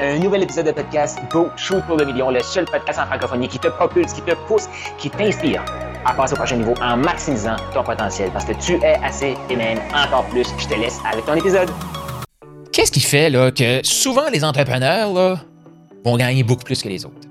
[0.00, 3.46] Un nouvel épisode de podcast Go Shoot pour le million, le seul podcast en francophonie
[3.46, 5.64] qui te propulse, qui te pousse, qui t'inspire
[6.04, 9.54] à passer au prochain niveau en maximisant ton potentiel parce que tu es assez et
[9.54, 10.48] même encore plus.
[10.58, 11.70] Je te laisse avec ton épisode.
[12.72, 15.38] Qu'est-ce qui fait là, que souvent les entrepreneurs
[16.04, 17.28] vont gagner beaucoup plus que les autres?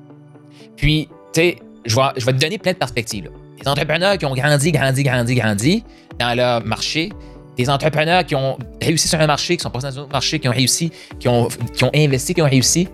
[0.77, 3.30] Puis, tu sais, je vais, te donner plein de perspectives.
[3.59, 5.84] Les entrepreneurs qui ont grandi, grandi, grandi, grandi
[6.18, 7.09] dans leur marché,
[7.57, 10.39] des entrepreneurs qui ont réussi sur un marché, qui sont passés dans un autre marché,
[10.39, 12.88] qui ont réussi, qui ont, qui ont investi, qui ont réussi.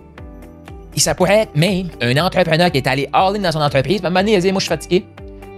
[0.96, 4.06] Et ça pourrait être même un entrepreneur qui est allé all-in dans son entreprise, mais
[4.06, 5.04] à un moment donné, il a dit Moi, je suis fatigué.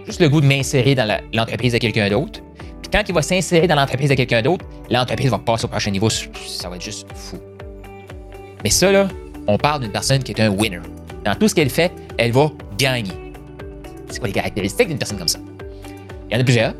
[0.07, 2.41] Juste le goût de m'insérer dans l'entreprise de quelqu'un d'autre.
[2.83, 5.91] Puis quand il va s'insérer dans l'entreprise de quelqu'un d'autre, l'entreprise va passer au prochain
[5.91, 6.10] niveau.
[6.10, 7.38] Ça va être juste fou.
[8.65, 9.09] Mais ça, là,
[9.46, 10.80] on parle d'une personne qui est un winner.
[11.24, 13.12] Dans tout ce qu'elle fait, elle va gagner.
[14.09, 15.38] C'est quoi les caractéristiques d'une personne comme ça?
[16.29, 16.74] Il y en a plusieurs.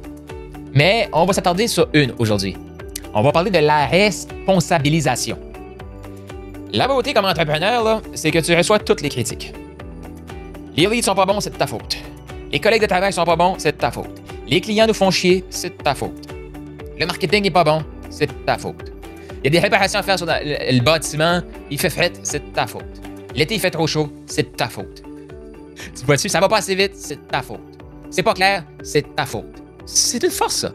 [0.75, 2.57] Mais on va s'attarder sur une aujourd'hui.
[3.15, 5.39] On va parler de la responsabilisation.
[6.73, 9.53] La beauté comme entrepreneur, c'est que tu reçois toutes les critiques.
[10.75, 11.99] Les leads sont pas bons, c'est de ta faute.
[12.51, 14.23] Les collègues de travail sont pas bons, c'est de ta faute.
[14.49, 16.27] Les clients nous font chier, c'est de ta faute.
[16.99, 18.93] Le marketing est pas bon, c'est de ta faute.
[19.39, 22.55] Il y a des réparations à faire sur le bâtiment, il fait fret, c'est de
[22.55, 22.85] ta faute.
[23.35, 25.03] L'été, il fait trop chaud, c'est de ta faute.
[25.77, 27.61] Tu vois-tu, ça va pas assez vite, c'est de ta faute.
[28.11, 29.62] C'est pas clair, c'est de ta faute.
[29.87, 30.73] C'est une force, ça.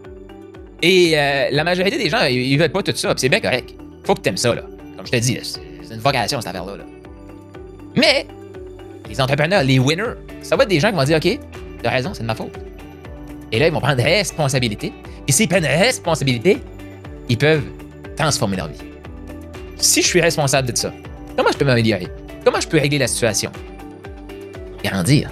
[0.81, 3.73] Et euh, la majorité des gens, ils, veulent pas tout ça, c'est bien correct.
[4.03, 4.63] Faut que t'aimes ça, là.
[4.95, 6.77] Comme je te dis, c'est une vocation, cette affaire-là.
[6.77, 6.83] là.
[7.95, 8.27] Mais,
[9.09, 11.39] les entrepreneurs, les winners, ça va être des gens qui vont dire, OK,
[11.81, 12.53] t'as raison, c'est de ma faute.
[13.51, 14.93] Et là, ils vont prendre responsabilité.
[15.27, 16.59] Et s'ils prennent responsabilité,
[17.29, 17.65] ils peuvent
[18.15, 18.77] transformer leur vie.
[19.77, 20.93] Si je suis responsable de ça,
[21.35, 22.07] comment je peux m'améliorer?
[22.43, 23.51] Comment je peux régler la situation?
[24.83, 25.29] Grandir.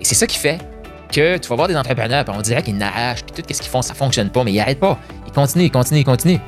[0.00, 0.58] Et c'est ça qui fait
[1.12, 3.82] que tu vas voir des entrepreneurs, on dirait qu'ils n'arrachent, puis tout ce qu'ils font,
[3.82, 4.98] ça fonctionne pas, mais ils arrêtent pas.
[5.26, 6.40] Ils continuent, ils continuent, ils continuent.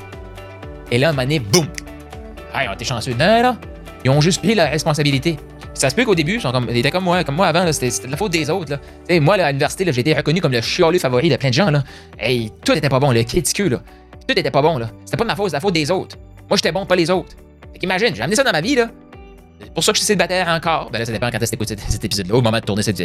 [0.91, 1.67] Et là, un moment donné, boum!
[2.61, 3.13] Ils ont été chanceux.
[3.13, 3.57] Non, non,
[4.03, 5.37] Ils ont juste pris la responsabilité.
[5.73, 8.07] Ça se peut qu'au début, ils, comme, ils étaient comme moi, comme moi avant, c'était,
[8.07, 8.71] de la faute des autres.
[8.71, 9.19] Là.
[9.19, 11.69] Moi, à l'université, j'ai été reconnu comme le chialeux favori de plein de gens.
[11.69, 11.83] Là.
[12.17, 13.81] Hey, tout était pas bon, le critiqueux, là.
[14.27, 14.89] Tout était pas bon, là.
[15.03, 16.17] C'était pas de ma faute, c'était la faute des autres.
[16.49, 17.35] Moi, j'étais bon, pas les autres.
[17.73, 18.87] Fait qu'imagine, j'ai amené ça dans ma vie, là.
[19.73, 20.89] Pour ça que je suis célibataire encore.
[20.91, 22.35] Ben là, ça dépend quand est-ce que cet, épisode-là.
[22.35, 22.99] Au moment de tourner cet,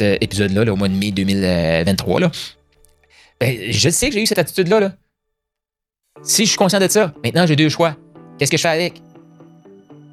[0.00, 2.30] euh, épisode-là, là, au mois de mai 2023, là.
[3.40, 4.92] Ben, je sais que j'ai eu cette attitude-là, là.
[6.22, 7.96] Si je suis conscient de ça, maintenant j'ai deux choix.
[8.38, 9.02] Qu'est-ce que je fais avec?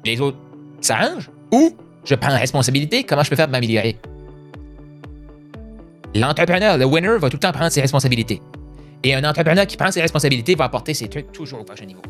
[0.04, 0.38] Les autres
[0.80, 3.96] s'arrangent ou je prends responsabilité, comment je peux faire pour m'améliorer?
[6.14, 8.42] L'entrepreneur, le winner, va tout le temps prendre ses responsabilités.
[9.04, 12.02] Et un entrepreneur qui prend ses responsabilités va apporter ses trucs toujours au prochain niveau.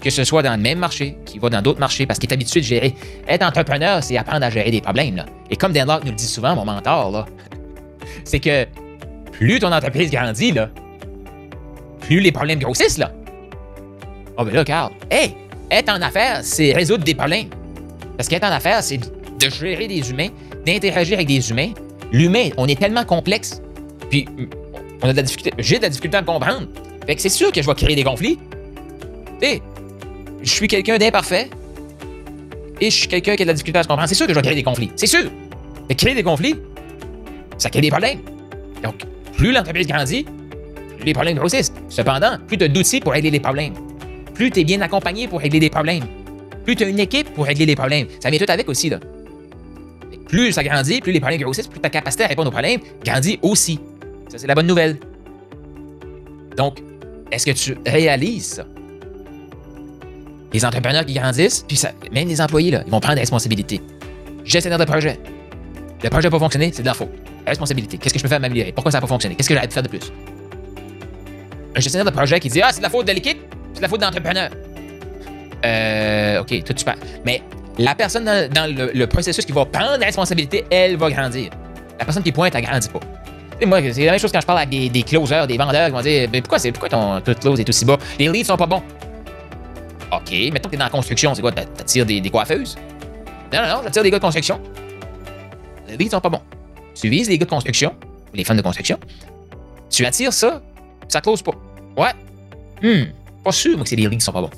[0.00, 2.32] Que ce soit dans le même marché, qu'il va dans d'autres marchés, parce qu'il est
[2.32, 2.94] habitué de gérer.
[3.28, 5.16] Être entrepreneur, c'est apprendre à gérer des problèmes.
[5.16, 5.26] Là.
[5.50, 7.26] Et comme Dan Locke nous le dit souvent, mon mentor,
[8.24, 8.66] c'est que
[9.32, 10.70] plus ton entreprise grandit, là,
[12.00, 12.98] plus les problèmes grossissent.
[12.98, 13.12] Là.
[14.38, 15.34] Oh, ben là, Carl, hey,
[15.70, 17.48] être en affaires, c'est résoudre des problèmes.
[18.16, 20.28] Parce qu'être en affaires, c'est de gérer des humains,
[20.66, 21.70] d'interagir avec des humains.
[22.12, 23.62] L'humain, on est tellement complexe,
[24.08, 24.26] puis
[25.02, 26.66] on a de la difficulté, j'ai de la difficulté à me comprendre.
[27.06, 28.38] Fait que c'est sûr que je vais créer des conflits.
[29.40, 29.62] Tu sais,
[30.42, 31.50] je suis quelqu'un d'imparfait
[32.80, 34.08] et je suis quelqu'un qui a de la difficulté à se comprendre.
[34.08, 34.90] C'est sûr que je vais créer des conflits.
[34.96, 35.30] C'est sûr.
[35.88, 36.56] Que créer des conflits,
[37.58, 38.20] ça crée des problèmes.
[38.82, 38.94] Donc,
[39.36, 40.24] plus l'entreprise grandit,
[40.96, 41.72] plus les problèmes grossissent.
[41.88, 43.74] Cependant, plus tu as d'outils pour régler les problèmes,
[44.34, 46.04] plus tu es bien accompagné pour régler des problèmes,
[46.64, 48.06] plus tu as une équipe pour régler les problèmes.
[48.20, 49.00] Ça vient tout avec aussi, là.
[50.28, 53.38] Plus ça grandit, plus les problèmes grossissent, plus ta capacité à répondre aux problèmes grandit
[53.42, 53.80] aussi.
[54.28, 54.96] Ça, c'est la bonne nouvelle.
[56.56, 56.78] Donc,
[57.32, 58.66] est-ce que tu réalises ça?
[60.52, 63.80] Les entrepreneurs qui grandissent, puis ça, même les employés, ils vont prendre des responsabilités.
[64.44, 65.18] Gestionnaire de projet.
[66.02, 67.10] Le projet n'a pas fonctionné, c'est de la faute.
[67.46, 67.98] Responsabilité.
[67.98, 68.72] Qu'est-ce que je peux faire m'améliorer?
[68.72, 69.36] Pourquoi ça n'a pas fonctionné?
[69.36, 70.12] Qu'est-ce que j'aurais pu faire de plus?
[71.76, 73.38] Un gestionnaire de projet qui dit Ah, c'est de la faute de l'équipe,
[73.72, 74.50] c'est de la faute de l'entrepreneur.
[75.64, 76.96] Euh, OK, tout super.
[77.24, 77.42] Mais
[77.78, 81.50] la personne dans, le, processus qui va prendre la responsabilité, elle va grandir.
[81.98, 83.00] La personne qui pointe, elle grandit pas.
[83.58, 85.86] Sais, moi, c'est la même chose quand je parle avec des, des closers, des vendeurs
[85.86, 87.98] qui vont dire pourquoi, c'est, pourquoi ton, ton close est aussi bas?
[88.18, 88.82] Les leads sont pas bons.
[90.12, 91.52] OK, mettons que t'es dans la construction, c'est quoi?
[91.52, 92.76] t'a- T'attires des, coiffeuses?
[93.52, 94.60] Non, non, non, j'attire des gars de construction.
[95.88, 96.42] Les leads sont pas bons.
[96.94, 97.94] Tu vises les gars de construction,
[98.34, 98.98] les fans de construction.
[99.88, 100.62] Tu attires ça,
[101.08, 101.52] ça close pas.
[101.96, 102.12] Ouais.
[102.82, 103.10] Hmm,
[103.44, 104.50] pas sûr, moi, que c'est les leads qui sont pas bons.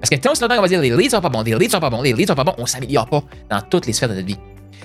[0.00, 1.80] Parce que tant longtemps qu'on va dire les leads sont pas bons, les leads sont
[1.80, 4.14] pas bons, les leads sont pas bons, on s'améliore pas dans toutes les sphères de
[4.14, 4.38] notre vie.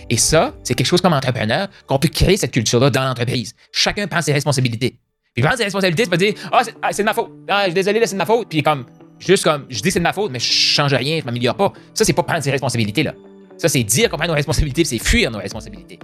[0.10, 3.56] Et ça, c'est quelque chose comme entrepreneur qu'on peut créer cette culture-là dans l'entreprise.
[3.72, 5.00] Chacun prend ses responsabilités.
[5.34, 7.30] Puis prendre ses responsabilités, c'est pas dire Ah, c'est ah, c'est de ma faute.
[7.50, 8.48] Ah, je suis désolé, là, c'est de ma faute.
[8.50, 8.86] Puis comme,
[9.20, 11.74] juste comme, je dis c'est de ma faute, mais je change rien, je m'améliore pas.
[11.94, 13.14] Ça, c'est pas prendre ses responsabilités, là.
[13.58, 16.00] Ça, c'est dire qu'on prend nos responsabilités, c'est fuir nos responsabilités.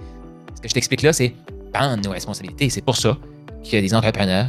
[0.54, 1.34] Ce que je t'explique là, c'est
[1.72, 2.70] prendre nos responsabilités.
[2.70, 3.16] C'est pour ça
[3.62, 4.48] qu'il y a des entrepreneurs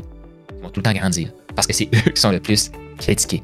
[0.49, 1.29] qui vont tout le temps grandir.
[1.55, 3.43] Parce que c'est eux qui sont le plus critiqués.